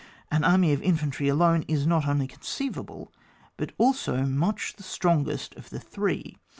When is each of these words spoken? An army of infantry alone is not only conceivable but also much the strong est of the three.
An 0.31 0.43
army 0.43 0.73
of 0.73 0.81
infantry 0.81 1.27
alone 1.27 1.63
is 1.67 1.85
not 1.85 2.07
only 2.07 2.25
conceivable 2.25 3.13
but 3.55 3.71
also 3.77 4.23
much 4.23 4.75
the 4.77 4.81
strong 4.81 5.29
est 5.29 5.55
of 5.55 5.69
the 5.69 5.79
three. 5.79 6.39